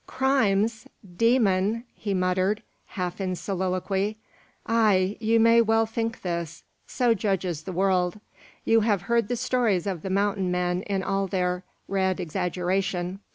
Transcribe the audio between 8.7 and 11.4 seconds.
have heard the stories of the mountain men in all